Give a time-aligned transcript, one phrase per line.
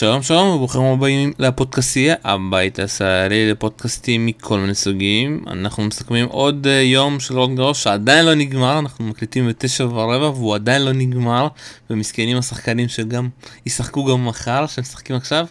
[0.00, 5.44] שלום שלום וברוכים הבאים לפודקאסטייה, הבית הישראלי לפודקאסטים מכל מיני סוגים.
[5.46, 10.28] אנחנו מסכמים עוד uh, יום של רון גרוש שעדיין לא נגמר, אנחנו מקליטים בתשע ורבע
[10.28, 11.48] והוא עדיין לא נגמר,
[11.90, 13.28] ומסכנים השחקנים שגם
[13.66, 15.46] ישחקו גם מחר, שמשחקים עכשיו,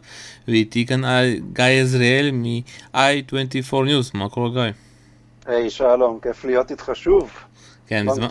[0.48, 1.02] ואיתי כאן
[1.54, 4.61] גיא עזריאל מ-i24 News, מה קורה גיא?
[5.45, 7.31] היי hey, שלום, כיף להיות איתך שוב.
[7.88, 8.27] כן, מזמן.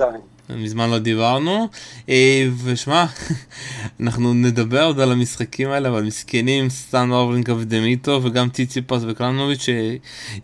[0.56, 1.68] מזמן לא דיברנו,
[2.08, 3.04] אה, ושמע,
[4.00, 9.66] אנחנו נדבר עוד על המשחקים האלה, אבל מסכנים סטן אורלינג אבדמיטו וגם טיציפס וקלנוביץ'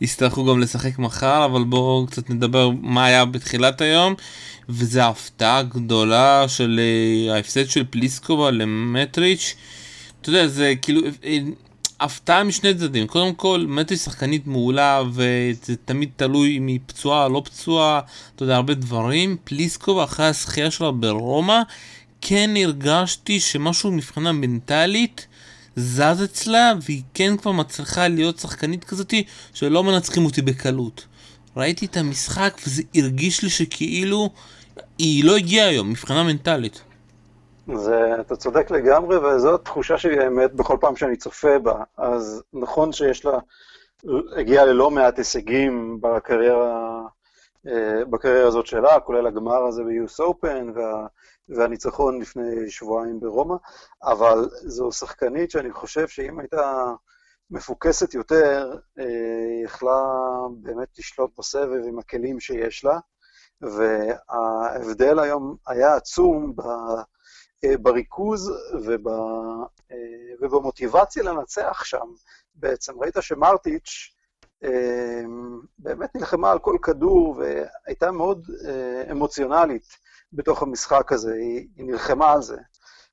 [0.01, 4.15] שיצטרכו גם לשחק מחר, אבל בואו קצת נדבר מה היה בתחילת היום,
[4.69, 9.55] וזה ההפתעה הגדולה של אה, ההפסד של פליסקובה למטריץ'.
[10.21, 11.39] אתה יודע, זה כאילו, אה,
[12.05, 17.29] הפתעה משני צדדים, קודם כל מטי שחקנית מעולה וזה תמיד תלוי אם היא פצועה או
[17.29, 18.01] לא פצועה,
[18.37, 19.37] אתה יודע, הרבה דברים.
[19.45, 21.61] פליסקוב אחרי השחייה שלה ברומא,
[22.21, 25.27] כן הרגשתי שמשהו מבחינה מנטלית
[25.77, 29.25] זז אצלה והיא כן כבר מצליחה להיות שחקנית כזאתי
[29.55, 31.05] שלא מנצחים אותי בקלות.
[31.57, 34.31] ראיתי את המשחק וזה הרגיש לי שכאילו
[34.99, 36.81] היא לא הגיעה היום מבחינה מנטלית.
[37.73, 41.83] זה, אתה צודק לגמרי, וזו התחושה שלי האמת בכל פעם שאני צופה בה.
[41.97, 43.39] אז נכון שיש לה,
[44.37, 47.01] הגיעה ללא מעט הישגים בקריירה,
[47.67, 51.07] אה, בקריירה הזאת שלה, כולל הגמר הזה ב-US Open וה,
[51.49, 53.57] והניצחון לפני שבועיים ברומא,
[54.03, 56.93] אבל זו שחקנית שאני חושב שאם הייתה
[57.51, 60.03] מפוקסת יותר, היא אה, יכלה
[60.61, 62.99] באמת לשלוט בסבב עם הכלים שיש לה,
[63.61, 66.63] וההבדל היום היה עצום ב...
[67.65, 69.97] אה, בריכוז וב, אה,
[70.41, 72.07] ובמוטיבציה לנצח שם.
[72.55, 74.15] בעצם ראית שמרטיץ'
[74.65, 75.23] אה,
[75.79, 78.47] באמת נלחמה על כל כדור והייתה מאוד
[79.11, 79.87] אמוציונלית
[80.33, 82.57] בתוך המשחק הזה, היא, היא נלחמה על זה.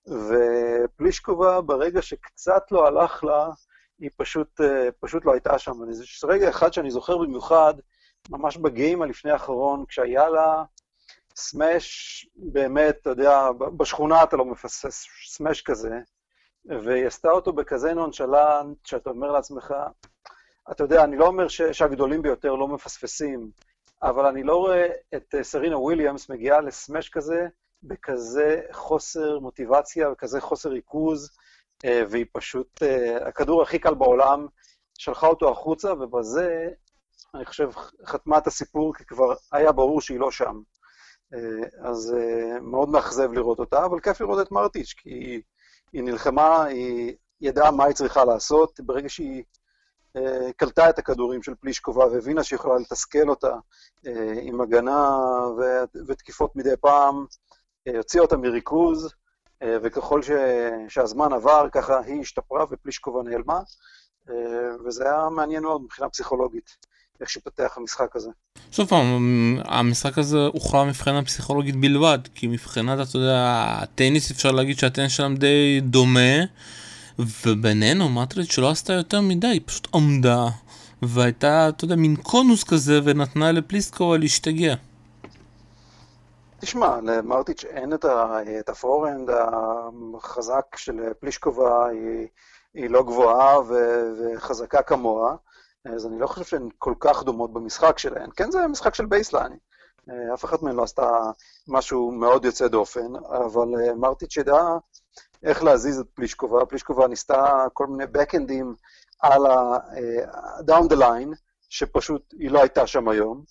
[0.07, 3.49] ופלישקובה, ברגע שקצת לא הלך לה,
[3.99, 4.61] היא פשוט,
[4.99, 5.71] פשוט לא הייתה שם.
[5.91, 7.73] יש רגע אחד שאני זוכר במיוחד,
[8.29, 10.63] ממש בגיים הלפני האחרון, כשהיה לה
[11.35, 13.47] סמאש, באמת, אתה יודע,
[13.77, 15.99] בשכונה אתה לא מפספס סמאש כזה,
[16.65, 19.73] והיא עשתה אותו בכזה נונשלנט, שאתה אומר לעצמך,
[20.71, 23.51] אתה יודע, אני לא אומר ש, שהגדולים ביותר לא מפספסים,
[24.03, 27.47] אבל אני לא רואה את אה, סרינה וויליאמס מגיעה לסמאש כזה
[27.83, 31.29] בכזה חוסר מוטיבציה וכזה חוסר ריכוז,
[31.85, 34.47] אה, והיא פשוט, אה, הכדור הכי קל בעולם,
[34.97, 36.69] שלחה אותו החוצה, ובזה,
[37.35, 37.69] אני חושב,
[38.05, 40.61] חתמה את הסיפור, כי כבר היה ברור שהיא לא שם.
[41.33, 45.41] אה, אז אה, מאוד מאכזב לראות אותה, אבל כיף לראות את מרטיץ', כי היא,
[45.93, 49.43] היא נלחמה, היא ידעה מה היא צריכה לעשות, ברגע שהיא
[50.15, 53.55] אה, קלטה את הכדורים של פלישקובה והבינה שהיא יכולה לתסכל אותה
[54.41, 55.09] עם הגנה
[56.07, 57.25] ותקיפות מדי פעם,
[57.97, 59.13] הוציאה אותה מריכוז,
[59.83, 60.31] וככל ש,
[60.87, 63.59] שהזמן עבר, ככה היא השתפרה ופלישקובה נעלמה,
[64.85, 66.77] וזה היה מעניין מאוד מבחינה פסיכולוגית.
[67.21, 68.29] איך שפתח המשחק הזה.
[68.71, 69.05] שוב פעם,
[69.65, 75.35] המשחק הזה הוכרע מבחינה פסיכולוגית בלבד, כי מבחינת, אתה יודע, הטניס אפשר להגיד שהטניס שלהם
[75.35, 76.43] די דומה,
[77.19, 80.47] ובינינו מטריץ' שלא עשתה יותר מדי, היא פשוט עמדה,
[81.01, 84.75] והייתה, אתה יודע, מין קונוס כזה, ונתנה לפליסקו להשתגע.
[86.59, 89.29] תשמע, למרטיץ' אין את, ה, את הפורנד
[90.17, 92.27] החזק של פלישקובה, היא,
[92.73, 93.73] היא לא גבוהה ו,
[94.35, 95.35] וחזקה כמוה.
[95.85, 98.29] אז אני לא חושב שהן כל כך דומות במשחק שלהן.
[98.35, 99.57] כן, זה משחק של baseline.
[100.09, 101.31] אה, אף אחת מהן לא עשתה
[101.67, 104.77] משהו מאוד יוצא דופן, אבל אה, מרטיץ' ידעה
[105.43, 106.65] איך להזיז את פלישקובה.
[106.65, 108.75] פלישקובה ניסתה כל מיני backhandים
[109.19, 109.77] על ה...
[109.97, 111.35] אה, down the line,
[111.69, 113.43] שפשוט היא לא הייתה שם היום,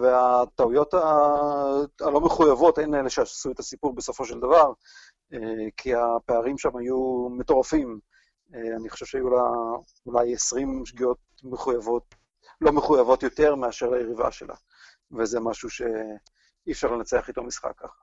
[0.00, 0.94] והטעויות
[2.00, 4.72] הלא מחויבות הן אלה שעשו את הסיפור בסופו של דבר,
[5.76, 7.98] כי הפערים שם היו מטורפים.
[8.54, 9.42] אה, אני חושב שהיו לה
[10.06, 12.14] אולי 20 שגיאות מחויבות,
[12.60, 14.54] לא מחויבות יותר מאשר היריבה שלה,
[15.18, 18.02] וזה משהו שאי אפשר לנצח איתו משחק ככה.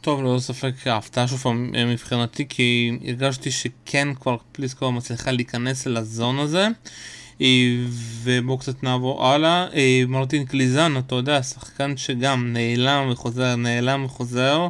[0.00, 6.38] טוב, ללא ספק ההפתעה שוב פעם מבחינתי, כי הרגשתי שכן כבר פליסקו מצליחה להיכנס לזון
[6.38, 6.66] הזה.
[7.40, 7.46] אה,
[8.22, 9.66] ובואו קצת נעבור הלאה.
[9.74, 14.68] אה, מרטין קליזן, אתה יודע, שחקן שגם נעלם וחוזר, נעלם וחוזר.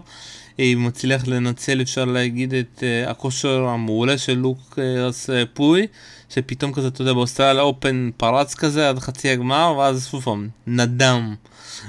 [0.58, 5.86] מצליח לנצל אפשר להגיד את uh, הכושר המעולה של לוקאס uh, פוי
[6.28, 11.34] שפתאום כזה אתה יודע באוסטרליה אופן פרץ כזה עד חצי הגמר ואז שוב פעם נדם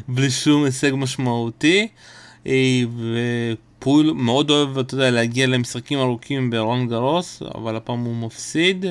[0.08, 1.88] בלי שום הישג משמעותי.
[2.48, 8.86] ופוי מאוד אוהב אתה יודע להגיע למשחקים ארוכים ברון גרוס אבל הפעם הוא מפסיד.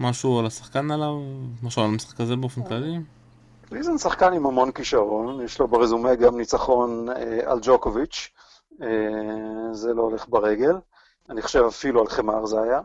[0.00, 1.14] משהו על השחקן עליו?
[1.62, 2.98] משהו על המשחק הזה באופן כללי?
[3.72, 8.30] ליזן שחקן עם המון כישרון, יש לו ברזומה גם ניצחון אה, על ג'וקוביץ',
[9.72, 10.74] זה לא הולך ברגל.
[11.30, 12.80] אני חושב אפילו על חמר זה היה.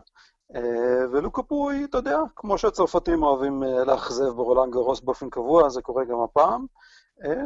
[1.12, 6.20] ולוקה פוי, אתה יודע, כמו שהצרפתים אוהבים לאכזב ברולנד גרוס באופן קבוע, זה קורה גם
[6.20, 6.66] הפעם.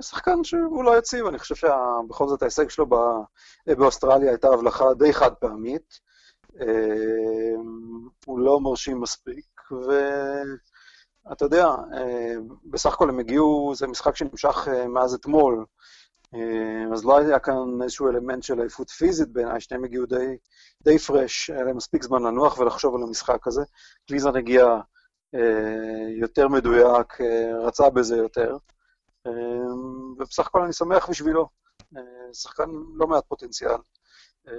[0.01, 2.87] שחקן שהוא לא יציב, אני חושב שבכל זאת ההישג שלו
[3.67, 6.01] באוסטרליה הייתה הבלחה די חד פעמית.
[8.27, 9.61] הוא לא מרשים מספיק,
[11.29, 11.69] ואתה יודע,
[12.65, 15.65] בסך הכל הם הגיעו, זה משחק שנמשך מאז אתמול,
[16.93, 20.37] אז לא היה כאן איזשהו אלמנט של עייפות פיזית בעיניי, שניהם הגיעו די,
[20.83, 23.63] די פרש, היה להם מספיק זמן לנוח ולחשוב על המשחק הזה.
[24.09, 24.67] קליזן הגיע
[26.21, 27.21] יותר מדויק,
[27.63, 28.57] רצה בזה יותר.
[29.27, 31.49] אמ, ובסך הכל אני שמח בשבילו.
[31.97, 33.77] אה, שחקן לא מעט פוטנציאל,
[34.49, 34.55] אה,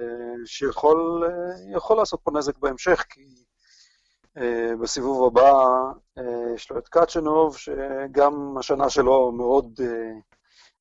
[0.45, 1.23] שיכול
[1.89, 3.43] אה, לעשות פה נזק בהמשך, כי
[4.81, 5.53] בסיבוב הבא
[6.55, 9.79] יש לו את קאצ'נוב, שגם השנה שלו מאוד,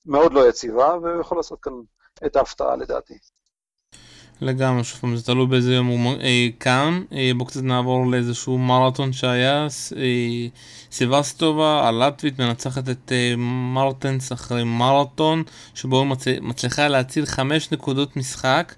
[0.07, 1.73] מאוד לא יציבה, ויכול לעשות כאן
[2.27, 3.15] את ההפתעה לדעתי.
[4.41, 7.03] לגמרי, שוב פעם, זה תלוי באיזה יום הוא אה, קם.
[7.13, 9.67] אה, בואו קצת נעבור לאיזשהו מרתון שהיה.
[9.97, 10.47] אה,
[10.93, 13.13] סיבסטובה הלטבית מנצחת את
[13.75, 15.43] מרטנס אחרי מרתון,
[15.75, 16.25] שבו היא מצ...
[16.41, 18.75] מצליחה להציל חמש נקודות משחק.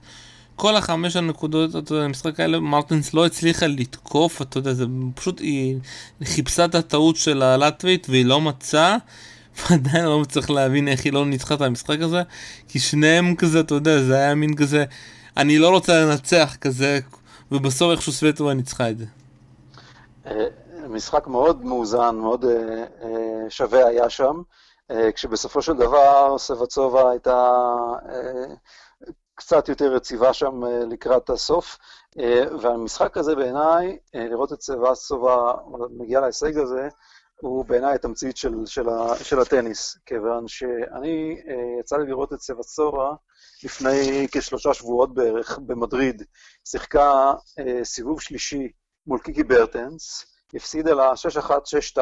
[0.56, 4.84] כל החמש הנקודות, אתה יודע, המשחק האלה, מרטנס לא הצליחה לתקוף, אתה יודע, זה
[5.14, 5.76] פשוט, היא
[6.24, 8.96] חיפשה את הטעות של הלטבית והיא לא מצאה.
[9.70, 12.22] ועדיין לא מצליח להבין איך היא לא ניצחה את המשחק הזה,
[12.68, 14.84] כי שניהם כזה, אתה יודע, זה היה מין כזה,
[15.36, 17.00] אני לא רוצה לנצח כזה,
[17.52, 19.04] ובסוף איכשהו סווטובה ניצחה את זה.
[20.26, 20.46] אה,
[20.88, 24.42] משחק מאוד מאוזן, מאוד אה, אה, שווה היה שם,
[25.14, 27.52] כשבסופו של דבר סבצובה הייתה
[29.34, 31.78] קצת יותר יציבה שם לקראת הסוף,
[32.60, 35.52] והמשחק הזה בעיניי, לראות את סבצובה
[35.98, 36.88] מגיע להישג הזה,
[37.40, 38.86] הוא בעיניי התמצית של, של,
[39.22, 41.36] של הטניס, כיוון שאני,
[41.81, 43.14] יצא לי לראות את סבצובה
[43.64, 46.22] לפני כשלושה שבועות בערך במדריד,
[46.64, 48.69] שיחקה אה, סיבוב שלישי
[49.06, 51.50] מול קיקי ברטנס, הפסידה לה 6-1,
[51.96, 52.00] 6-2,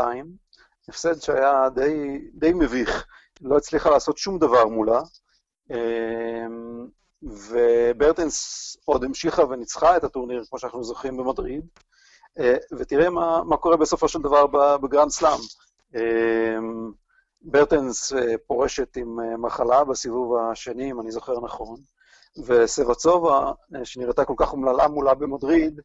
[0.89, 3.07] הפסד שהיה די, די מביך,
[3.41, 5.01] לא הצליחה לעשות שום דבר מולה,
[5.71, 6.47] אה,
[7.23, 11.92] וברטנס עוד המשיכה וניצחה את הטורניר, כמו שאנחנו זוכרים במדריד, אה,
[12.79, 14.47] ותראה מה, מה קורה בסופו של דבר
[14.77, 15.39] בגרנד סלאם.
[15.97, 16.59] אה,
[17.45, 21.77] ברטנס אה, פורשת עם אה, מחלה בסיבוב השני, אם אני זוכר נכון,
[22.47, 25.81] וסבצובה, אה, שנראתה כל כך אומללה מולה במדריד,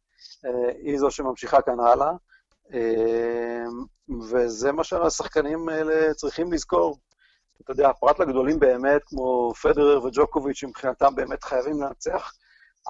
[0.82, 2.12] היא זו שממשיכה כאן הלאה,
[4.30, 6.98] וזה מה שהשחקנים האלה צריכים לזכור.
[7.62, 12.32] אתה יודע, פרט לגדולים באמת, כמו פדרר וג'וקוביץ', שמבחינתם באמת חייבים לנצח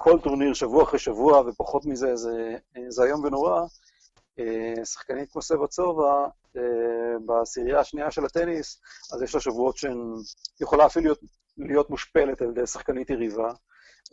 [0.03, 2.57] כל טורניר שבוע אחרי שבוע, ופחות מזה זה,
[3.03, 3.61] איום ונורא,
[4.83, 8.81] שחקנית כמו סבסטובה, אה, בעשירייה השנייה של הטניס,
[9.13, 10.13] אז יש לה שבועות שהן
[10.61, 11.19] יכולה אפילו להיות,
[11.57, 13.51] להיות מושפלת על ידי שחקנית יריבה,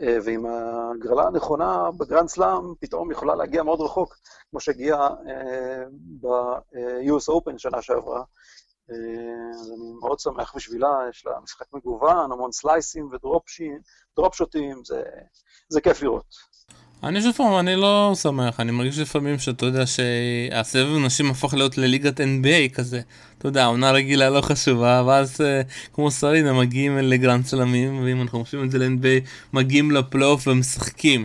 [0.02, 4.16] אה, ועם הגרלה הנכונה בגרנד סלאם, פתאום יכולה להגיע מאוד רחוק,
[4.50, 5.84] כמו שהגיעה אה,
[6.20, 8.22] ב-US Open שנה שעברה.
[8.88, 15.02] אז אני מאוד שמח בשבילה, יש לה משחק מגוון, המון סלייסים ו drop-shotים, זה,
[15.68, 16.56] זה כיף לראות.
[17.02, 21.78] אני שוב פעם, אני לא שמח, אני מרגיש לפעמים שאתה יודע שהסבב נשים הפך להיות
[21.78, 23.00] לליגת NBA כזה.
[23.38, 25.62] אתה יודע, עונה רגילה לא חשובה, ואז אה,
[25.92, 31.24] כמו סרינה מגיעים לגרנד סלאמים, ואם אנחנו חושבים את זה ל-NBA, מגיעים לפלייאוף ומשחקים.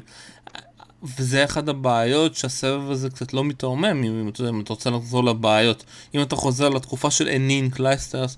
[1.03, 5.83] וזה אחד הבעיות שהסבב הזה קצת לא מתרומם, אם יודע, אם אתה רוצה לחזור לבעיות.
[6.15, 8.37] אם אתה חוזר לתקופה של הנין, קלייסטרס,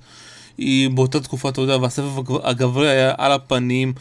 [0.57, 3.93] היא באותה תקופה, אתה יודע, והסבב הגברי היה על הפנים.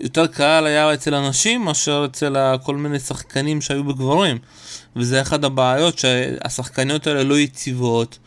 [0.00, 4.38] יותר קהל היה אצל הנשים מאשר אצל כל מיני שחקנים שהיו בגברים.
[4.96, 8.18] וזה אחת הבעיות שהשחקניות האלה לא יציבות.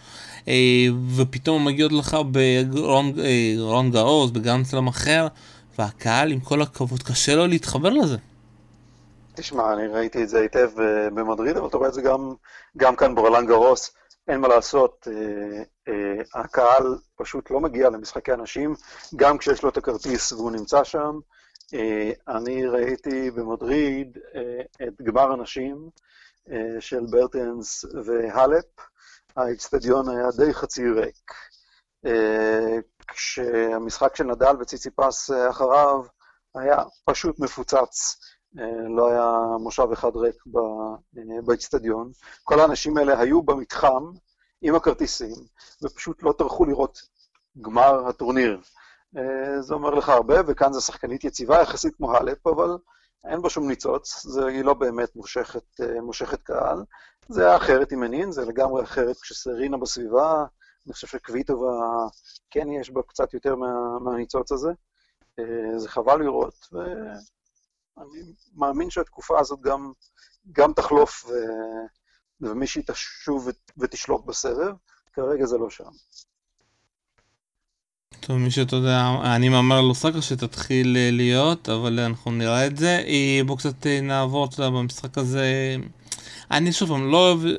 [0.47, 5.27] אה, ופתאום מגיעות לך ברון גאוז, בגן צלם אחר,
[5.79, 8.17] והקהל, עם כל הכבוד, קשה לו להתחבר לזה.
[9.35, 12.33] תשמע, אני ראיתי את זה היטב אה, במדריד, אבל אתה רואה את זה גם,
[12.77, 13.93] גם כאן ברולנד גרוס.
[14.27, 18.75] אין מה לעשות, אה, אה, הקהל פשוט לא מגיע למשחקי אנשים,
[19.15, 21.19] גם כשיש לו את הכרטיס והוא נמצא שם.
[21.73, 25.89] אה, אני ראיתי במדריד אה, את גמר הנשים
[26.51, 28.65] אה, של ברטנס והלפ.
[29.35, 31.31] האיצטדיון היה די חצי ריק.
[33.07, 36.01] כשהמשחק של נדל וציציפס אחריו
[36.55, 38.17] היה פשוט מפוצץ.
[38.89, 40.43] לא היה מושב אחד ריק
[41.45, 42.12] באיצטדיון.
[42.43, 44.12] כל האנשים האלה היו במתחם
[44.62, 45.36] עם הכרטיסים,
[45.83, 47.01] ופשוט לא טרחו לראות
[47.62, 48.60] גמר הטורניר.
[49.17, 52.77] אה, זה אומר לך הרבה, וכאן זו שחקנית יציבה יחסית כמו האלפ, אבל
[53.27, 56.83] אין בה שום ניצוץ, זה, היא לא באמת מושכת, אה, מושכת קהל.
[57.29, 60.45] זה היה אחרת עם הנין, זה לגמרי אחרת כשסרינה בסביבה,
[60.86, 61.72] אני חושב שקוויטובה
[62.51, 64.72] כן יש בה קצת יותר מה, מהניצוץ הזה.
[65.77, 66.67] זה חבל לראות,
[67.97, 69.91] ואני מאמין שהתקופה הזאת גם,
[70.51, 71.31] גם תחלוף, ו...
[72.41, 73.47] ומישהי תשוב
[73.77, 74.73] ותשלוט בסבב,
[75.13, 75.83] כרגע זה לא שם.
[78.19, 79.01] טוב, מי שאתה יודע,
[79.35, 83.03] אני מהמר על אוסקה שתתחיל להיות, אבל אנחנו נראה את זה.
[83.45, 85.75] בואו קצת נעבור, אתה יודע, במשחק הזה.
[86.51, 87.53] אני שוב פעם לא אוהב אה,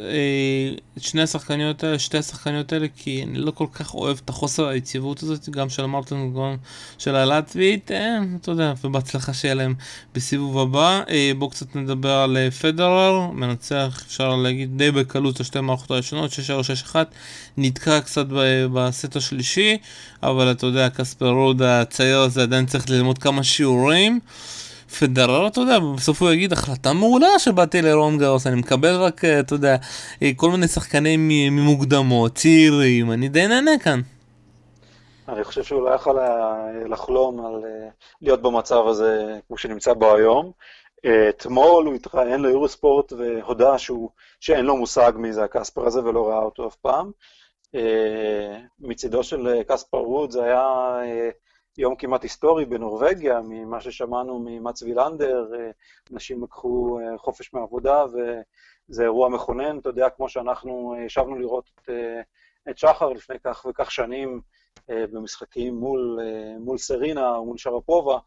[0.99, 4.67] את שני השחקניות האלה, שתי השחקניות האלה, כי אני לא כל כך אוהב את החוסר
[4.67, 6.57] היציבות הזאת, גם של מרטין גון
[6.99, 9.75] של הלטבית, אה, אתה יודע, ובהצלחה שיהיה להם
[10.15, 11.03] בסיבוב הבא.
[11.09, 16.31] אה, בואו קצת נדבר על פדרר, מנצח, אפשר להגיד, די בקלות השתי מערכות הראשונות,
[16.93, 16.97] 6-3-6-1,
[17.57, 18.27] נתקע קצת
[18.73, 19.77] בסט השלישי,
[20.23, 24.21] אבל אתה יודע, קספר רוד הצעיר הזה עדיין צריך ללמוד כמה שיעורים.
[25.01, 29.41] פדרר, אתה יודע, בסוף הוא יגיד, החלטה מעולה שבאתי לרולאן גארוס, אני מקבל רק, אה,
[29.41, 29.77] אתה יודע,
[30.23, 34.01] אה, כל מיני שחקנים ממוקדמות, צעירים, אני די נהנה כאן.
[35.29, 36.19] אני חושב שהוא לא יכול
[36.91, 37.89] לחלום על אה,
[38.23, 40.53] להיות במצב הזה כמו שנמצא בו היום.
[41.29, 44.11] אתמול הוא התראיין ליורוספורט והודה שהוא,
[44.41, 47.11] שאין לו מושג מי זה הקספר הזה ולא ראה אותו אף פעם.
[48.81, 50.63] מצידו של קספר ווד זה היה
[51.79, 55.71] יום כמעט היסטורי בנורבגיה, ממה ששמענו ממץ וילנדר, אה,
[56.13, 61.71] אנשים לקחו אה, חופש מעבודה וזה אירוע מכונן, אתה יודע, כמו שאנחנו אה, ישבנו לראות
[61.75, 61.91] את,
[62.71, 64.41] את שחר לפני כך וכך שנים
[64.89, 66.21] במשחקים מול,
[66.61, 68.19] מול סרינה או מול שרפובה,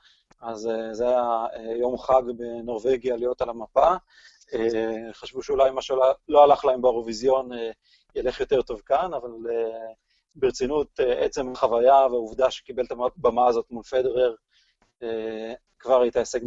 [0.42, 1.46] אז זה היה
[1.80, 3.96] יום חג בנורבגיה להיות על המפה.
[5.12, 7.50] חשבו שאולי מה שלא הלך להם באירוויזיון
[8.16, 9.32] ילך יותר טוב כאן, אבל
[10.40, 14.36] ברצינות, אה, עצם החוויה והעובדה שקיבל את הבמה הזאת מול פדרר
[15.04, 16.40] אה, כבר הייתה הישג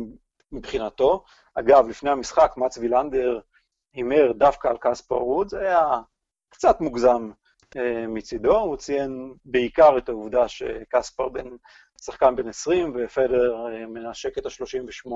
[0.53, 1.25] מבחינתו.
[1.55, 3.41] אגב, לפני המשחק, מאץ וילנדר
[3.95, 6.01] הימר דווקא על קספר ווד, זה היה
[6.49, 7.31] קצת מוגזם
[7.77, 11.49] אה, מצידו, הוא ציין בעיקר את העובדה שקספר בן,
[12.03, 15.11] שחקן בן 20 ופדר מנשק את ה-38.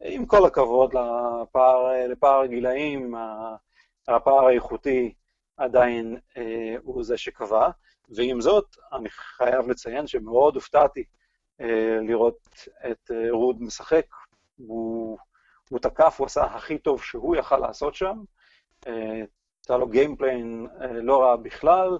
[0.00, 3.14] עם כל הכבוד לפער, לפער הגילאים,
[4.08, 5.14] הפער האיכותי
[5.56, 7.70] עדיין אה, הוא זה שקבע,
[8.08, 11.04] ועם זאת, אני חייב לציין שמאוד הופתעתי
[11.60, 14.06] אה, לראות את אה, רוד משחק.
[14.56, 15.18] הוא,
[15.70, 18.22] הוא תקף, הוא עשה הכי טוב שהוא יכל לעשות שם.
[18.86, 19.22] אה,
[19.62, 21.98] הייתה לו game plan אה, לא רע בכלל,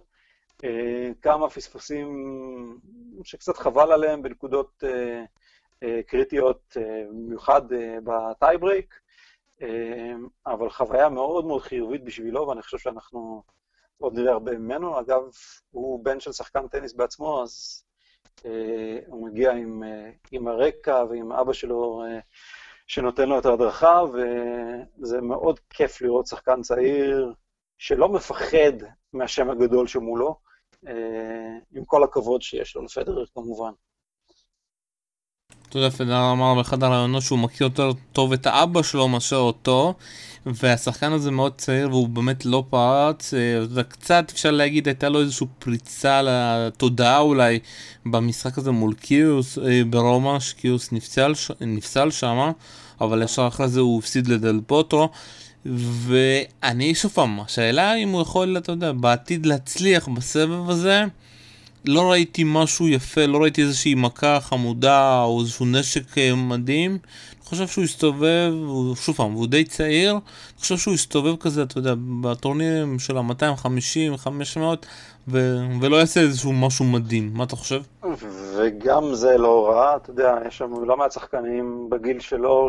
[0.64, 2.08] אה, כמה פספוסים
[3.25, 5.25] שקצת חבל עליהם בנקודות אה,
[5.82, 8.94] אה, קריטיות, אה, במיוחד אה, בטייברייק.
[9.64, 13.42] אמ, אבל חוויה מאוד מאוד חיובית בשבילו, ואני חושב שאנחנו
[13.99, 15.00] עוד נראה הרבה ממנו.
[15.00, 15.23] אגב,
[15.71, 17.85] הוא בן של שחקן טניס בעצמו, אז
[18.47, 22.18] אה, הוא מגיע עם, אה, עם הרקע ועם אבא שלו אה,
[22.87, 24.00] שנותן לו את ההדרכה,
[25.00, 27.33] וזה מאוד כיף לראות שחקן צעיר
[27.78, 28.73] שלא מפחד
[29.12, 30.44] מהשם הגדול שמולו,
[31.73, 33.73] עם כל הכבוד שיש לו לפדרר כמובן.
[35.75, 39.95] אתה יודע, פדר אמר באחד הרעיונות שהוא מכיר יותר טוב את האבא שלו מאשר אותו,
[40.47, 45.47] והשחקן הזה מאוד צעיר והוא באמת לא פרץ, אה, קצת אפשר להגיד הייתה לו איזושהי
[45.59, 47.59] פריצה לתודעה אולי
[48.07, 52.50] במשחק הזה מול קיוס אה, ברומא, שקיוס נפסל, נפסל שם,
[53.00, 55.09] אבל ישר אחרי זה הוא הפסיד לדל פוטרו.
[55.66, 61.04] ואני שוב פעם, השאלה אם הוא יכול, אתה יודע, בעתיד להצליח בסבב הזה,
[61.85, 66.91] לא ראיתי משהו יפה, לא ראיתי איזושהי מכה חמודה או איזשהו נשק אה, מדהים.
[66.91, 68.53] אני חושב שהוא הסתובב,
[68.95, 74.17] שוב פעם, הוא די צעיר, אני חושב שהוא הסתובב כזה, אתה יודע, בטורנירים של ה-250,
[74.17, 74.87] 500,
[75.29, 77.31] ו- ולא יעשה איזשהו משהו מדהים.
[77.35, 77.83] מה אתה חושב?
[78.57, 82.69] וגם זה לא רע, אתה יודע, יש שם לא מעט שחקנים בגיל שלו,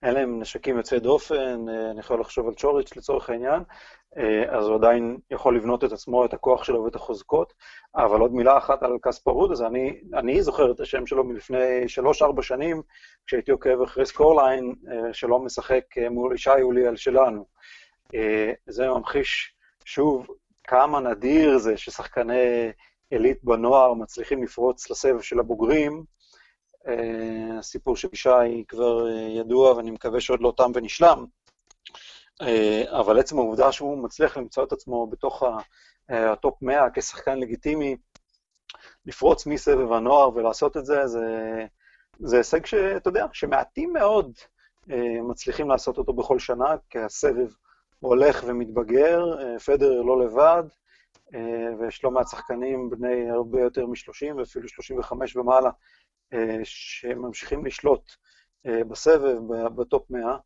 [0.00, 3.62] שאין להם נשקים יוצאי דופן, אה, אני יכול לחשוב על צ'וריץ' לצורך העניין,
[4.16, 7.52] אה, אז הוא עדיין יכול לבנות את עצמו, את הכוח שלו ואת החוזקות.
[7.96, 11.88] אבל עוד מילה אחת על קספר רוד, אז אני, אני זוכר את השם שלו מלפני
[11.88, 12.82] שלוש-ארבע שנים,
[13.26, 17.60] כשהייתי עוקב אחרי scoreline, אה, שלו משחק מול ישי עוליאל שלנו.
[18.66, 19.54] זה ממחיש,
[19.84, 20.26] שוב,
[20.64, 22.72] כמה נדיר זה ששחקני
[23.10, 26.04] עילית בנוער מצליחים לפרוץ לסבב של הבוגרים.
[27.58, 31.24] הסיפור של ישי כבר ידוע, ואני מקווה שעוד לא תם ונשלם.
[32.42, 35.42] אה, אבל עצם העובדה שהוא מצליח למצוא את עצמו בתוך
[36.10, 37.96] אה, הטופ 100 כשחקן לגיטימי,
[39.06, 41.26] לפרוץ מסבב הנוער ולעשות את זה, זה,
[42.20, 44.32] זה הישג שאתה יודע, שמעטים מאוד
[44.90, 47.48] אה, מצליחים לעשות אותו בכל שנה, כי הסבב
[48.00, 49.24] הולך ומתבגר,
[49.66, 50.62] פדר לא לבד,
[51.78, 55.70] ויש לא מעט שחקנים בני הרבה יותר מ-30 ואפילו 35 ומעלה,
[56.64, 58.12] שממשיכים לשלוט
[58.64, 59.38] בסבב,
[59.76, 60.36] בטופ 100,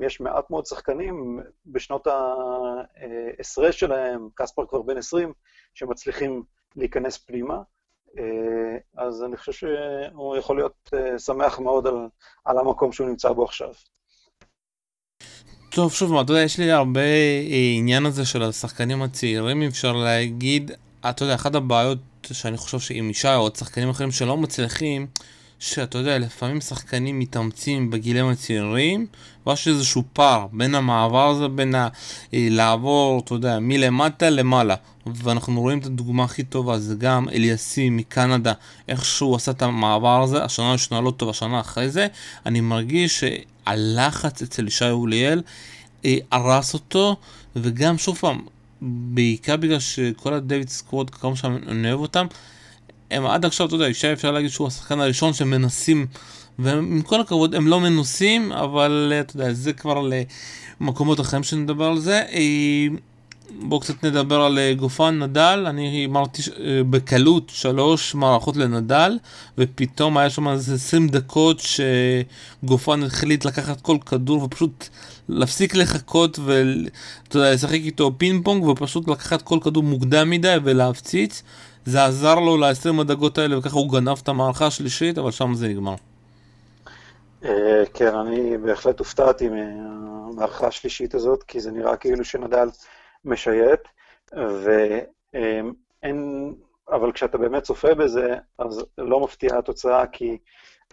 [0.00, 5.32] ויש מעט מאוד שחקנים בשנות העשרה שלהם, קספר כבר בן 20,
[5.74, 6.42] שמצליחים
[6.76, 7.58] להיכנס פנימה.
[8.96, 11.94] אז אני חושב שהוא יכול להיות שמח מאוד על,
[12.44, 13.72] על המקום שהוא נמצא בו עכשיו.
[15.70, 17.00] טוב, שוב, אתה יודע, יש לי הרבה
[17.78, 20.70] עניין הזה של השחקנים הצעירים, אפשר להגיד,
[21.10, 21.98] אתה יודע, אחת הבעיות
[22.32, 25.06] שאני חושב שעם ישי או עוד שחקנים אחרים שלא מצליחים,
[25.60, 29.06] שאתה יודע, לפעמים שחקנים מתאמצים בגילים הצעירים,
[29.46, 31.88] ויש איזשהו פער בין המעבר הזה, בין ה...
[32.34, 34.74] אה, לעבור, אתה יודע, מלמטה למעלה.
[35.06, 38.52] ואנחנו רואים את הדוגמה הכי טובה, זה גם אליאסי מקנדה,
[38.88, 42.06] איך שהוא עשה את המעבר הזה, השנה הראשונה לא טוב, השנה אחרי זה,
[42.46, 45.42] אני מרגיש שהלחץ אצל ישי אוליאל
[46.04, 47.16] אה, הרס אותו,
[47.56, 48.40] וגם שוב פעם,
[48.82, 52.26] בעיקר בגלל שכל הדייוויד סקווד, כמה שאני אוהב אותם,
[53.10, 56.06] הם עד עכשיו, אתה יודע, ישי אפשר להגיד שהוא השחקן הראשון שמנסים,
[56.58, 60.08] ועם כל הכבוד הם לא מנוסים, אבל אתה יודע, זה כבר
[60.80, 62.22] למקומות אחרים שנדבר על זה.
[62.32, 62.86] אה,
[63.58, 69.18] בואו קצת נדבר על אה, גופן נדל, אני אמרתי אה, בקלות שלוש מערכות לנדל,
[69.58, 71.62] ופתאום היה שם איזה 20 דקות
[72.62, 74.88] שגופן החליט לקחת כל כדור ופשוט
[75.30, 81.42] להפסיק לחכות ואתה יודע, לשחק איתו פינג פונג ופשוט לקחת כל כדור מוקדם מדי ולהפציץ.
[81.84, 85.68] זה עזר לו ל-20 הדקות האלה וככה הוא גנב את המערכה השלישית, אבל שם זה
[85.68, 85.94] נגמר.
[87.44, 92.68] אה, כן, אני בהחלט הופתעתי מהמערכה השלישית הזאת, כי זה נראה כאילו שנדל
[93.24, 93.80] משייט,
[96.02, 96.54] ואין,
[96.92, 100.38] אבל כשאתה באמת צופה בזה, אז לא מפתיעה התוצאה, כי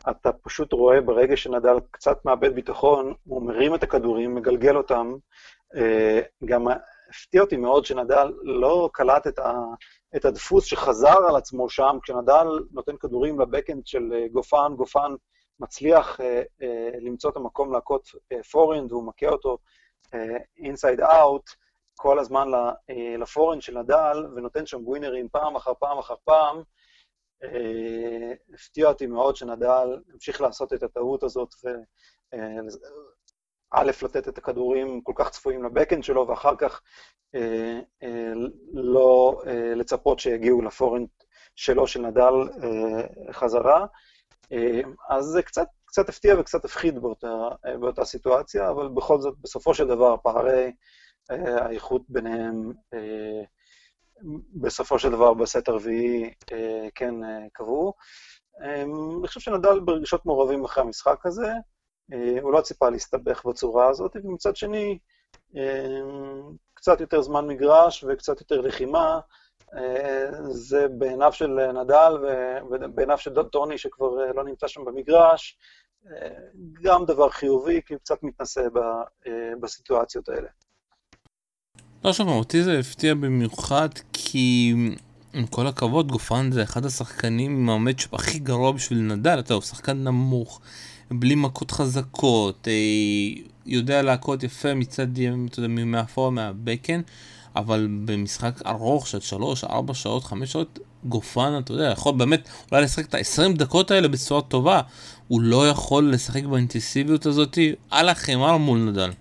[0.10, 5.16] אתה פשוט רואה ברגע שנדל קצת מאבד ביטחון, הוא מרים את הכדורים, מגלגל אותם.
[5.76, 6.68] אה, גם
[7.10, 9.54] הפתיע אותי מאוד שנדל לא קלט את, ה,
[10.16, 15.12] את הדפוס שחזר על עצמו שם, כשנדל נותן כדורים לבקאנד של אה, גופן, גופן
[15.60, 18.08] מצליח אה, אה, למצוא את המקום להכות
[18.52, 19.58] פורהנד, והוא מכה אותו
[20.58, 21.50] inside אה, out,
[21.98, 22.48] כל הזמן
[22.90, 26.64] אה, לפורהנד של נדאל, ונותן שם ווינרים פעם אחר פעם אחר פעם.
[27.44, 31.68] אה, הפתיע אותי מאוד שנדאל המשיך לעשות את הטעות הזאת, ו...
[32.34, 36.82] אה, לתת את הכדורים כל כך צפויים לבקהנד שלו, ואחר כך
[38.74, 39.42] לא
[39.76, 41.10] לצפות שיגיעו לפורהנד
[41.56, 42.34] שלו, של נדל,
[43.32, 43.86] חזרה.
[45.10, 49.88] אז זה קצת, קצת הפתיע וקצת הפחיד באותה, באותה סיטואציה, אבל בכל זאת, בסופו של
[49.88, 50.72] דבר, פערי
[51.30, 53.44] האיכות ביניהם, אה,
[54.54, 57.94] בסופו של דבר, בסט הרביעי, אה, כן אה, קבעו.
[58.62, 61.52] אה, אני חושב שנדל ברגשות מעורבים אחרי המשחק הזה.
[62.14, 65.00] אה, הוא לא ציפה להסתבך בצורה הזאת, ומצד שני,
[65.58, 66.02] אה,
[66.74, 69.20] קצת יותר זמן מגרש וקצת יותר לחימה,
[69.74, 72.14] אה, זה בעיניו של נדל
[72.70, 75.58] ובעיניו של טוני שכבר לא נמצא שם במגרש,
[76.84, 78.62] גם דבר חיובי, כי הוא קצת מתנשא
[79.62, 80.48] בסיטואציות האלה.
[82.08, 84.74] לא שמע, אותי זה הפתיע במיוחד כי
[85.34, 89.54] עם כל הכבוד, גופן זה אחד השחקנים עם המאץ' הכי גרוע בשביל נדל, אתה יודע,
[89.54, 90.60] הוא שחקן נמוך.
[91.12, 95.08] בלי מכות חזקות, אה, יודע להכות יפה מצד,
[95.50, 97.02] אתה יודע, מאחור מהבקן,
[97.56, 102.84] אבל במשחק ארוך של 3, 4 שעות, 5 שעות, גופן, אתה יודע, יכול באמת אולי
[102.84, 104.82] לשחק את ה-20 דקות האלה בצורה טובה,
[105.28, 107.58] הוא לא יכול לשחק באינטנסיביות הזאת
[107.90, 109.12] על החמר מול נדל.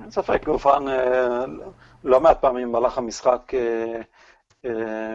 [0.00, 1.44] אין ספק, גופן אה,
[2.04, 3.52] לא מעט פעמים במהלך המשחק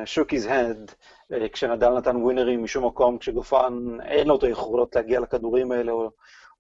[0.06, 0.92] שוק איז הד,
[1.34, 6.12] אה, כשנדל נתן ווינרים משום מקום, כשגופן אין לו את היכולות להגיע לכדורים האלה או,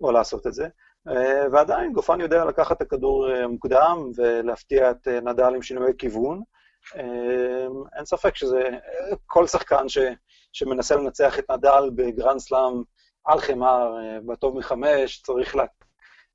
[0.01, 0.67] או לעשות את זה.
[1.07, 6.41] אה, ועדיין גופן יודע לקחת את הכדור אה, מוקדם ולהפתיע את נדל עם שינוי כיוון.
[7.95, 8.69] אין ספק שזה,
[9.25, 9.97] כל שחקן ש,
[10.53, 12.83] שמנסה לנצח את נדל בגרנד סלאם
[13.25, 15.63] על חמר, בטוב מחמש, צריך לה,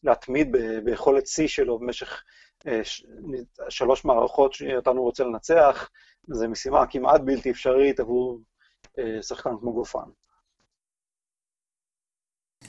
[0.03, 2.23] להתמיד ביכולת שיא שלו במשך
[3.69, 5.89] שלוש מערכות שאותנו רוצה לנצח.
[6.29, 8.41] זו משימה כמעט בלתי אפשרית עבור
[8.99, 9.99] אה, שחקן כמו גופן.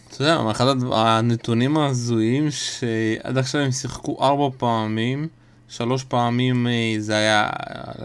[0.07, 5.27] אתה יודע, אחד הנתונים ההזויים שעד עכשיו הם שיחקו ארבע פעמים,
[5.69, 7.49] שלוש פעמים אה, זה היה,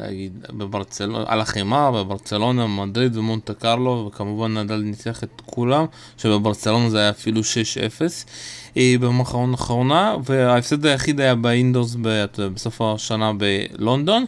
[0.00, 5.86] להגיד, בברצלונה, על החמר, בברצלונה, מדריד ומונטה קרלו, וכמובן נדל ניצח את כולם,
[6.18, 7.44] שבברצלונה זה היה אפילו 6-0
[8.76, 11.96] אה, במחרון האחרונה, וההפסד היחיד היה באינדורס
[12.36, 14.24] בסוף השנה בלונדון.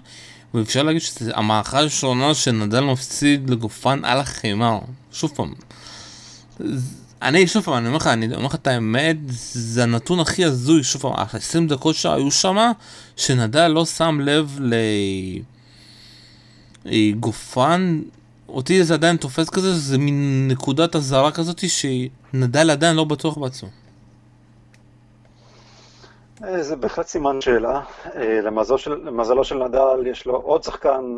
[0.55, 4.79] ואפשר להגיד שזו המערכה הראשונה שנדל מפסיד לגופן על החמר.
[5.13, 5.53] שוב פעם.
[7.23, 10.83] אני, שוב פעם, אני אומר לך, אני אומר לך את האמת, זה הנתון הכי הזוי,
[10.83, 12.57] שוב פעם, ה-20 דקות שהיו שם,
[13.17, 14.59] שנדל לא שם לב
[16.85, 18.01] לגופן,
[18.49, 23.69] אותי זה עדיין תופס כזה, זה מין נקודת אזהרה כזאת שנדל עדיין לא בטוח בעצמו.
[26.45, 27.81] אה, זה בהחלט סימן שאלה.
[28.17, 31.17] אה, למזלו של, למזלו של נדל יש לו עוד שחקן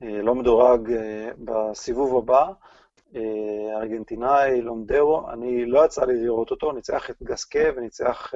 [0.00, 0.92] לא מדורג
[1.38, 2.46] בסיבוב הבא,
[3.76, 8.34] ארגנטינאי, לומדרו, אני לא יצא לי לראות אותו, ניצח את גסקה וניצח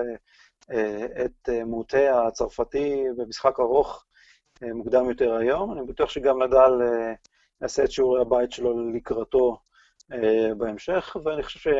[1.24, 4.04] את מוטה הצרפתי במשחק ארוך
[4.62, 5.72] מוקדם יותר היום.
[5.72, 6.70] אני בטוח שגם נדל
[7.62, 9.58] יעשה את שיעורי הבית שלו לקראתו
[10.56, 11.72] בהמשך, ואני חושב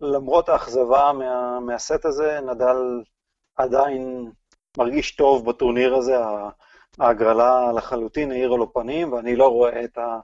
[0.00, 2.76] שלמרות האכזבה מה, מהסט הזה, נדל
[3.56, 4.30] עדיין
[4.78, 6.16] מרגיש טוב בטורניר הזה,
[6.98, 10.20] ההגרלה לחלוטין האירה לו פנים, ואני לא רואה את ה...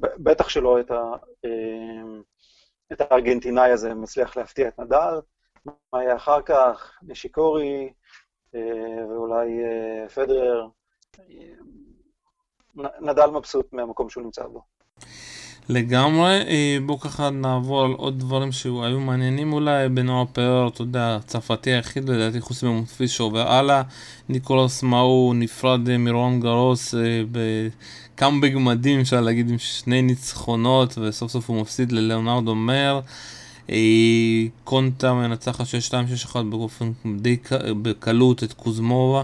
[0.00, 1.02] בטח שלא את, ה,
[2.92, 5.20] את הארגנטינאי הזה מצליח להפתיע את נדל.
[5.92, 6.98] מה יהיה אחר כך?
[7.02, 7.92] נשיקורי
[9.08, 9.48] ואולי
[10.14, 10.68] פדרר.
[12.76, 14.62] נדל מבסוט מהמקום שהוא נמצא בו.
[15.68, 21.16] לגמרי, אה, בואו ככה נעבור על עוד דברים שהיו מעניינים אולי, בנוער פאר, אתה יודע,
[21.16, 23.82] הצרפתי היחיד לדעתי חוץ ממונפיס שעובר הלאה,
[24.28, 27.00] ניקולוס מאו נפרד אה, מרון גרוס אה,
[27.32, 33.00] בקאמבג מדהים אפשר להגיד עם שני ניצחונות וסוף סוף הוא מפסיד ללאונרדו מר.
[34.64, 35.66] קונטה מנצחת
[36.34, 37.36] 6-2-6-1 באופן די
[37.82, 39.22] בקלות את קוזמובה.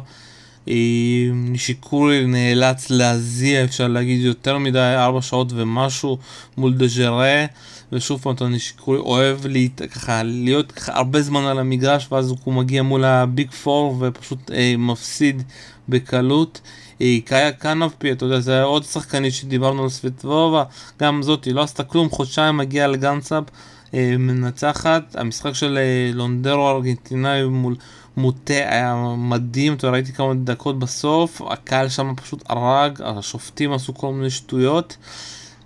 [1.35, 6.18] נשיקורי נאלץ להזיע, אפשר להגיד, יותר מדי, ארבע שעות ומשהו
[6.57, 7.44] מול דז'רה,
[7.92, 12.54] ושוב פעם, אתה נשיקורי אוהב לי, ככה, להיות ככה הרבה זמן על המגרש, ואז הוא
[12.54, 15.42] מגיע מול הביג פור ופשוט אה, מפסיד
[15.88, 16.61] בקלות.
[17.00, 20.64] אה, קאיה קנאפי, אתה יודע, זה היה עוד שחקנית שדיברנו על סווטבובה,
[21.00, 23.44] גם זאת, היא לא עשתה כלום, חודשיים מגיעה לגאנסאפ.
[23.94, 27.76] אה, מנצחת, המשחק של אה, לונדרו ארגנטינאי מול
[28.18, 34.12] מוטה היה מדהים, אתה ראיתי כמה דקות בסוף, הקהל שם פשוט הרג, השופטים עשו כל
[34.12, 34.96] מיני שטויות.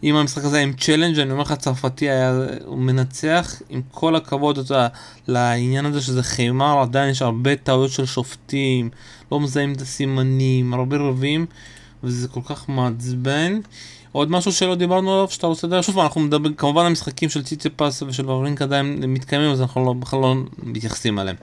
[0.02, 4.88] אם המשחק הזה עם צ'לנג' אני אומר לך צרפתי היה מנצח עם כל הכבוד אתה,
[5.28, 8.90] לעניין הזה שזה חימר עדיין יש הרבה טעויות של שופטים
[9.32, 11.46] לא מזהים את הסימנים הרבה רבים
[12.04, 13.60] וזה כל כך מעצבן.
[14.12, 15.82] עוד משהו שלא דיברנו עליו שאתה רוצה לדבר?
[15.82, 19.92] שוב אנחנו מדברים כמובן המשחקים של ציצי פס ושל וברינק עדיין מתקיימים אז אנחנו לא,
[19.92, 21.36] בכלל לא מתייחסים אליהם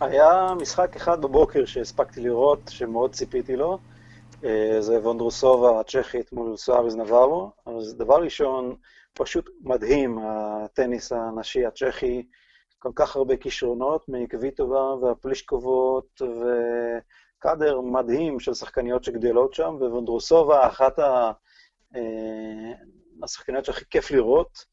[0.00, 3.78] היה משחק אחד בבוקר שהספקתי לראות, שמאוד ציפיתי לו,
[4.44, 7.50] אה, זה וונדרוסובה הצ'כית מול סואריז נברו.
[7.66, 8.76] אז דבר ראשון,
[9.12, 12.26] פשוט מדהים, הטניס הנשי הצ'כי,
[12.78, 21.32] כל כך הרבה כישרונות מקוויטובה והפלישקובות וקאדר מדהים של שחקניות שגדלות שם, ווונדרוסובה, אחת ה...
[21.96, 22.72] אה,
[23.22, 24.64] השחקניות שהכי כיף לראות,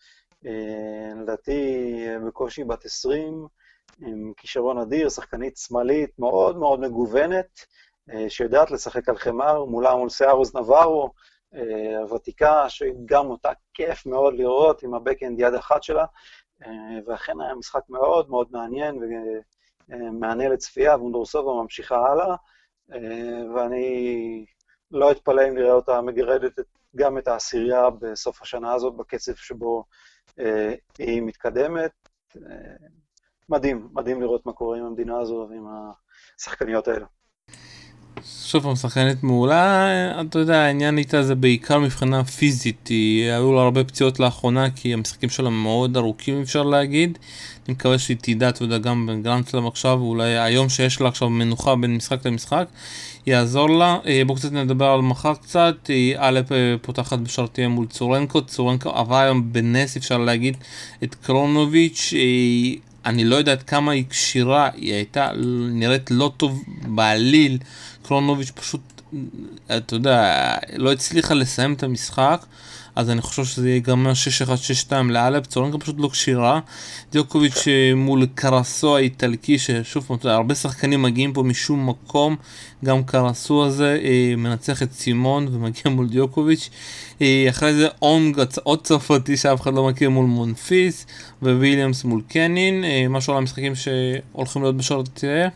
[0.46, 3.48] אה, לדעתי בקושי בת 20,
[4.00, 7.66] עם כישרון אדיר, שחקנית שמאלית מאוד מאוד מגוונת,
[8.10, 11.12] אה, שיודעת לשחק על חמר, מולה מול סארוס נברו,
[11.56, 16.06] אה, הוותיקה, שגם אותה כיף מאוד לראות עם הבקאנד יד אחת שלה,
[16.66, 16.72] אה,
[17.08, 19.00] ואכן היה משחק מאוד מאוד מעניין
[19.90, 22.36] ומענה לצפייה, וונדורסובה ממשיכה הלאה,
[23.56, 24.46] ואני
[24.92, 26.60] לא אתפלא אם נראה אותה מגרדת
[26.96, 29.84] גם את העשירייה בסוף השנה הזאת, בקצב שבו
[30.98, 31.92] היא מתקדמת.
[33.50, 35.66] מדהים, מדהים לראות מה קורה עם המדינה הזו ועם
[36.38, 37.06] השחקניות האלה.
[38.26, 43.62] שוב פעם, שחקנית מעולה, אתה יודע, העניין איתה זה בעיקר מבחינה פיזית, היא, היו לה
[43.62, 47.18] הרבה פציעות לאחרונה כי המשחקים שלה מאוד ארוכים אפשר להגיד.
[47.66, 51.30] אני מקווה שהיא תדע, אתה יודע, גם בגרנד סלאם עכשיו, אולי היום שיש לה עכשיו
[51.30, 52.68] מנוחה בין משחק למשחק,
[53.26, 53.98] יעזור לה.
[54.06, 58.90] אה, בואו קצת נדבר על מחר קצת, היא א' אה, פותחת בשרתיה מול צורנקו, צורנקו
[58.90, 60.58] עבר היום בנס אפשר להגיד
[61.04, 62.14] את קרונוביץ',
[63.06, 65.30] אני לא יודעת כמה היא כשירה, היא הייתה
[65.72, 67.58] נראית לא טוב בעליל,
[68.04, 68.82] קרונוביץ' פשוט,
[69.78, 72.46] אתה יודע, לא הצליחה לסיים את המשחק.
[72.96, 74.12] אז אני חושב שזה ייגמר
[74.90, 76.60] 6-1-6-2 לאלפ, צורנקה פשוט לא כשירה.
[77.12, 82.36] דיוקוביץ' אה, מול קרסו האיטלקי, ששוב פעם, הרבה שחקנים מגיעים פה משום מקום,
[82.86, 86.70] גם קרסו הזה אה, מנצח את סימון ומגיע מול דיוקוביץ'.
[87.22, 91.06] אה, אחרי זה אונג, עוד צרפתי שאף אחד לא מכיר מול מונפיס,
[91.42, 95.48] וויליאמס מול קנין, משהו על המשחקים שהולכים להיות בשעות תראה.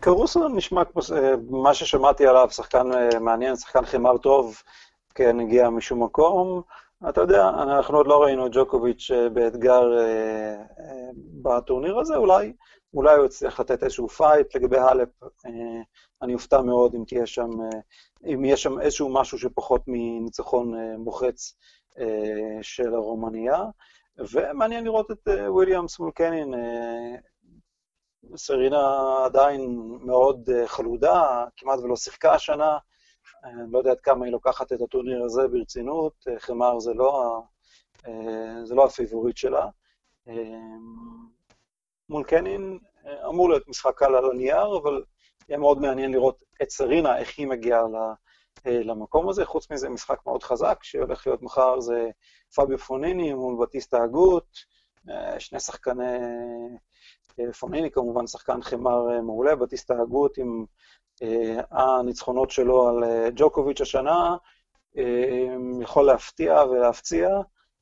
[0.00, 1.02] קרוסו נשמע כמו
[1.50, 2.86] מה ששמעתי עליו, שחקן
[3.20, 4.62] מעניין, שחקן חימר טוב.
[5.14, 6.62] כן הגיע משום מקום.
[7.08, 11.10] אתה יודע, אנחנו עוד לא ראינו את ג'וקוביץ' אה, באתגר אה, אה,
[11.42, 12.52] בטורניר הזה, אולי,
[12.94, 15.08] אולי הוא יצליח לתת איזשהו פייט לגבי האלפ.
[15.22, 15.82] אה,
[16.22, 17.80] אני אופתע מאוד אם תהיה שם, אה,
[18.34, 21.56] אם יהיה שם איזשהו משהו שפחות מניצחון אה, מוחץ
[22.62, 23.64] של הרומניה.
[24.18, 26.54] ומעניין לראות את וויליאמס מול קנין.
[28.36, 32.78] סרינה עדיין מאוד חלודה, כמעט ולא שיחקה השנה.
[33.44, 37.42] אני לא יודע עד כמה היא לוקחת את הטורניר הזה ברצינות, אה, חמר זה לא,
[38.06, 39.68] אה, זה לא הפיבוריט שלה.
[40.28, 40.34] אה,
[42.08, 42.78] מול קנין
[43.28, 45.04] אמור להיות משחק קל על הנייר, אבל
[45.48, 47.82] יהיה מאוד מעניין לראות את סרינה, איך היא מגיעה
[48.64, 49.44] למקום הזה.
[49.44, 52.10] חוץ מזה, משחק מאוד חזק, שהולך להיות מחר זה
[52.56, 54.46] פביו פוניני מול בטיסטה הגות,
[55.38, 56.18] שני שחקני...
[57.58, 60.64] פוניני כמובן שחקן חמר מעולה, בטיסטה הגות עם
[61.70, 63.04] הניצחונות שלו על
[63.34, 64.36] ג'וקוביץ' השנה,
[65.80, 67.28] יכול להפתיע ולהפציע.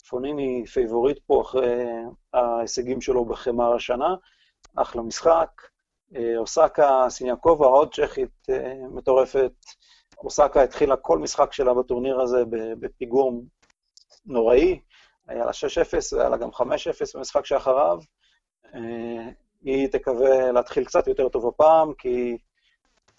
[0.09, 1.85] פוניני פייבוריט פה אחרי
[2.35, 4.14] ההישגים שלו בחמר השנה,
[4.76, 5.48] אחלה משחק.
[6.37, 8.46] אוסקה סיניאקובה, עוד צ'כית
[8.94, 9.53] מטורפת.
[10.24, 12.44] אוסקה התחילה כל משחק שלה בטורניר הזה
[12.81, 13.42] בפיגור
[14.26, 14.81] נוראי,
[15.29, 15.55] היה לה 6-0
[16.16, 16.62] והיה לה גם 5-0
[17.14, 17.98] במשחק שאחריו.
[19.62, 22.37] היא תקווה להתחיל קצת יותר טוב הפעם, כי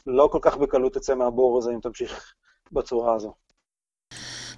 [0.07, 2.33] לא כל כך בקלות תצא מהבור הזה אם תמשיך
[2.71, 3.33] בצורה הזו.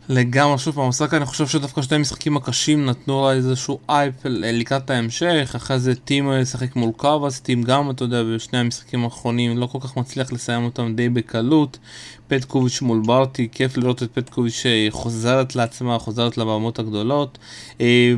[0.10, 4.90] לגמרי, שוב פעם, אוסקה, אני חושב שדווקא שני המשחקים הקשים נתנו לה איזשהו אייפ לקראת
[4.90, 9.66] ההמשך, אחרי זה טים ישחק מול קואבאס, טים גם, אתה יודע, בשני המשחקים האחרונים לא
[9.66, 11.80] כל כך מצליח לסיים אותם די בקלות.
[12.28, 17.38] פטקוביץ' מול ברטי, כיף לראות את פטקוביץ' חוזרת לעצמה, חוזרת לבמות הגדולות.
[17.82, 18.14] אה,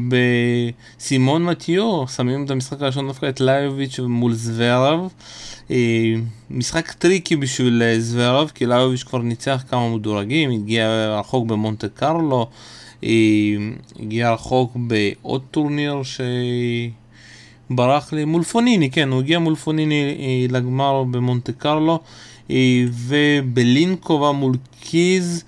[0.98, 5.14] בסימון מתיו, שמים את המשחק הראשון דווקא את לייביץ' מול זוורב.
[5.72, 6.14] אה,
[6.50, 12.48] משחק טריקי בשביל אה, זוורב, כי לייביץ' כבר ניצח כמה מדורגים, הגיע רחוק במונטה קרלו,
[14.00, 16.22] הגיע רחוק בעוד טורניר ש...
[17.70, 22.00] ברח לי מול פוניני, כן, הוא הגיע מול פוניני לגמר במונטה קרלו.
[23.08, 25.44] ובלינקובה מול קיז,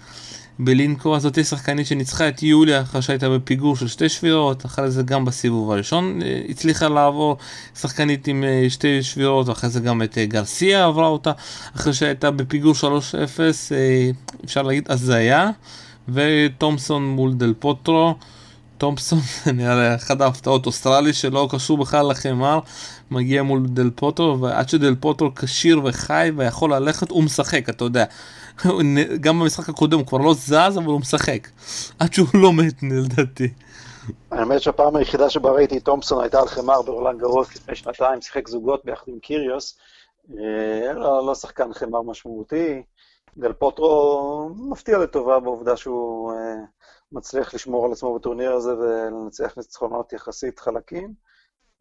[0.59, 5.25] בלינקובה זאת שחקנית שניצחה את יוליה אחרי שהייתה בפיגור של שתי שבירות, אחרי זה גם
[5.25, 7.37] בסיבוב הראשון אה, הצליחה לעבור
[7.75, 11.31] שחקנית עם אה, שתי שבירות, ואחרי זה גם את אה, גרסיה עברה אותה,
[11.75, 12.83] אחרי שהייתה בפיגור 3-0,
[14.45, 15.49] אפשר להגיד הזיה,
[16.09, 18.15] ותומסון מול דל פוטרו.
[18.77, 19.19] תומפסון,
[19.53, 22.59] נראה אחת ההפתעות, אוסטרלי שלא קשור בכלל לחמר,
[23.11, 28.05] מגיע מול דל פוטו, ועד שדל פוטו כשיר וחי ויכול ללכת, הוא משחק, אתה יודע.
[29.19, 31.47] גם במשחק הקודם הוא כבר לא זז, אבל הוא משחק.
[31.99, 33.53] עד שהוא לא מת, לדעתי.
[34.31, 38.85] האמת שהפעם היחידה שבה ראיתי תומפסון הייתה על חמר ברולנד גרוס לפני שנתיים, שיחק זוגות
[38.85, 39.77] ביחד עם קיריוס.
[40.31, 42.83] אה, לא, לא שחקן חמר משמעותי.
[43.37, 46.55] דל פוטרו מפתיע לטובה בעובדה שהוא אה,
[47.11, 51.13] מצליח לשמור על עצמו בטורניר הזה ולנצח ניצחונות יחסית חלקים.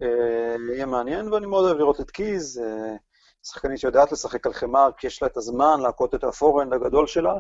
[0.03, 2.61] אה, יהיה מעניין, ואני מאוד אוהב לראות את קיז,
[3.47, 7.35] שחקנית שיודעת לשחק על חמר, כי יש לה את הזמן להכות את הפורהנד הגדול שלה.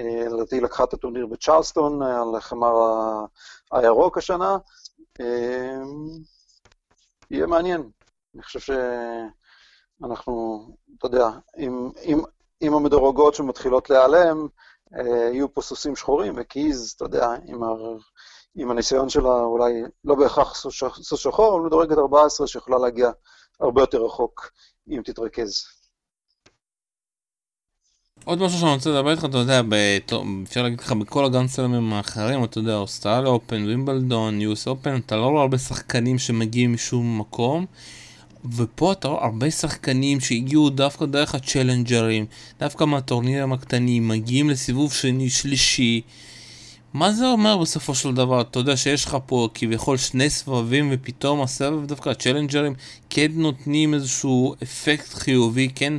[0.00, 2.72] אה, לדעתי לקחה את הטורניר בצ'רלסטון על חמר
[3.72, 4.56] הירוק השנה.
[7.30, 7.90] יהיה מעניין.
[8.34, 8.74] אני חושב
[10.00, 10.66] שאנחנו,
[10.98, 12.20] אתה יודע, עם, עם,
[12.60, 14.46] עם המדורגות שמתחילות להיעלם,
[15.32, 17.66] יהיו פה סוסים שחורים, וקיז, אתה יודע, עם, ה...
[18.56, 23.10] עם הניסיון שלה, אולי לא בהכרח סוס שחור, אבל מדורגת 14 שיכולה להגיע
[23.60, 24.50] הרבה יותר רחוק
[24.90, 25.64] אם תתרכז.
[28.24, 29.60] עוד משהו שאני רוצה לדבר איתך, אתה יודע,
[30.42, 35.26] אפשר להגיד לך בכל הגאנסלמים האחרים, אתה יודע, אוסטרליה אופן, וימבלדון, יוס אופן, אתה לא
[35.26, 37.66] רואה הרבה שחקנים שמגיעים משום מקום.
[38.56, 42.26] ופה אתה רואה הרבה שחקנים שהגיעו דווקא דרך הצ'לנג'רים,
[42.60, 46.00] דווקא מהטורנירים הקטנים, מגיעים לסיבוב שני, שלישי.
[46.96, 48.40] מה זה אומר בסופו של דבר?
[48.40, 52.74] אתה יודע שיש לך פה כביכול שני סבבים ופתאום הסבב דווקא הצ'לנג'רים
[53.10, 55.92] כן נותנים איזשהו אפקט חיובי, כן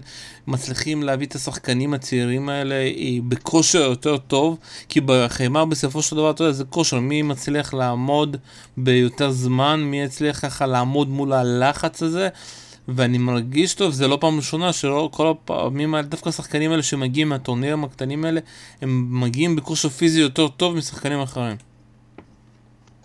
[0.48, 4.58] מצליחים להביא את השחקנים הצעירים האלה אה, בכושר יותר טוב,
[4.90, 8.38] כי בחיימה בסופו של דבר, אתה יודע, זה כושר, מי מצליח לעמוד
[8.78, 12.30] ביותר זמן, מי יצליח ככה לעמוד מול הלחץ הזה.
[12.88, 17.30] ואני מרגיש טוב, זה לא פעם ראשונה שלא כל הפעמים האלה, דווקא השחקנים האלה שמגיעים
[17.30, 18.40] מהטורנירים הקטנים האלה,
[18.82, 21.58] הם מגיעים בכושר פיזי יותר טוב משחקנים אחרים.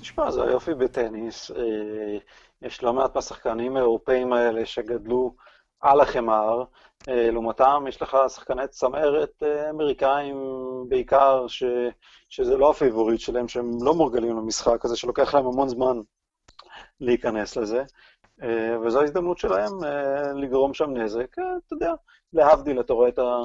[0.01, 1.51] תשמע, זה היופי בטניס.
[1.51, 2.19] אה,
[2.63, 5.35] יש לא מעט מהשחקנים האירופאים האלה שגדלו
[5.81, 6.65] על החמר.
[7.09, 10.37] אה, לעומתם, יש לך שחקני צמרת אה, אמריקאים
[10.89, 11.65] בעיקר, ש,
[12.29, 16.01] שזה לא הפייבוריט שלהם, שהם לא מורגלים למשחק הזה, שלוקח להם המון זמן
[17.01, 17.83] להיכנס לזה.
[18.43, 21.93] אה, וזו ההזדמנות שלהם אה, לגרום שם נזק, אה, אתה יודע,
[22.33, 23.39] להבדיל, אתה רואה את, ה...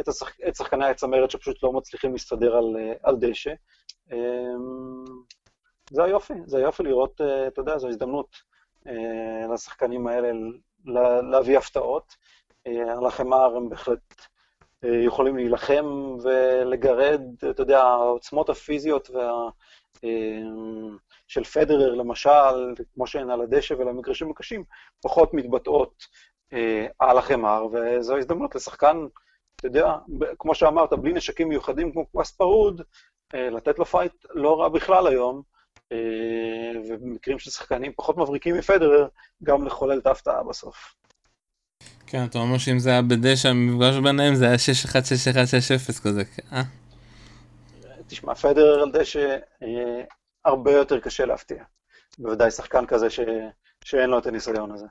[0.00, 0.30] את, השח...
[0.48, 3.52] את שחקני הצמרת שפשוט לא מצליחים להסתדר על, על דשא.
[5.90, 8.36] זה היופי, זה היופי לראות, אתה יודע, זו הזדמנות
[9.52, 10.30] לשחקנים האלה
[11.30, 12.16] להביא הפתעות.
[12.66, 14.14] על החמר הם בהחלט
[14.82, 19.48] יכולים להילחם ולגרד, אתה יודע, העוצמות הפיזיות וה...
[21.32, 24.64] של פדרר למשל, כמו שהן על הדשא ולמגרשים הקשים,
[25.02, 26.06] פחות מתבטאות
[26.52, 28.96] אה, על החמר, וזו הזדמנות לשחקן,
[29.56, 29.94] אתה יודע,
[30.38, 32.82] כמו שאמרת, בלי נשקים מיוחדים כמו קווספרוד,
[33.34, 35.42] אה, לתת לו פייט לא רע בכלל היום,
[35.92, 39.08] אה, ובמקרים של שחקנים פחות מבריקים מפדרר,
[39.42, 40.94] גם לחולל את ההפתעה בסוף.
[42.06, 44.58] כן, אתה אומר שאם זה היה בדשא, המפגש ביניהם זה היה 6-1,
[44.90, 46.22] 6-1, 6-0 כזה.
[46.52, 46.62] אה?
[48.06, 50.02] תשמע, פדרר על דשא אה,
[50.44, 51.64] הרבה יותר קשה להפתיע.
[52.18, 53.20] בוודאי שחקן כזה ש...
[53.84, 54.86] שאין לו את הניסיון הזה.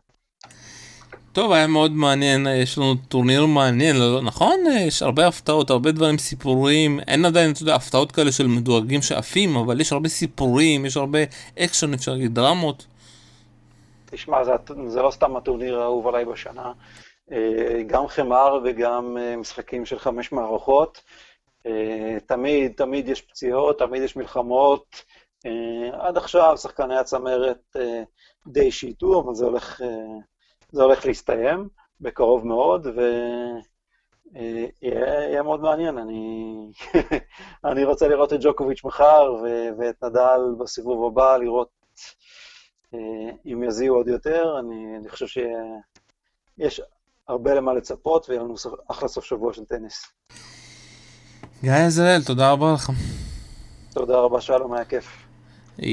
[1.33, 4.59] טוב, היה מאוד מעניין, יש לנו טורניר מעניין, לא, נכון?
[4.87, 9.55] יש הרבה הפתעות, הרבה דברים, סיפורים, אין עדיין, אתה יודע, הפתעות כאלה של מדורגים שעפים,
[9.55, 11.19] אבל יש הרבה סיפורים, יש הרבה
[11.59, 12.85] אקשן, אפשר להגיד, דרמות.
[14.05, 14.51] תשמע, זה,
[14.87, 16.71] זה לא סתם הטורניר האהוב עליי בשנה.
[17.31, 21.01] אה, גם חמר וגם אה, משחקים של חמש מערכות.
[21.65, 25.03] אה, תמיד, תמיד יש פציעות, תמיד יש מלחמות.
[25.93, 27.75] עד עכשיו שחקני הצמרת
[28.47, 29.82] די שיטו, אבל זה הולך,
[30.71, 31.69] זה הולך להסתיים
[32.01, 32.88] בקרוב מאוד,
[34.36, 35.97] ויהיה מאוד מעניין.
[35.97, 36.56] אני,
[37.71, 39.34] אני רוצה לראות את ג'וקוביץ' מחר
[39.77, 41.69] ואת נדל בסיבוב הבא, לראות
[43.45, 44.60] אם יזיעו עוד יותר.
[44.60, 45.25] אני, אני חושב
[46.58, 46.82] שיש
[47.27, 48.56] הרבה למה לצפות, ויהיה לנו
[48.88, 50.12] אחלה סוף שבוע של טניס.
[51.62, 52.91] גיא עזראל, תודה רבה לך.
[53.93, 55.20] תודה רבה, שלום, היה כיף.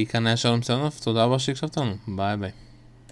[0.09, 2.68] כאן היה שלום צנוף, תודה רבה שהקשבת לנו, ביי ביי.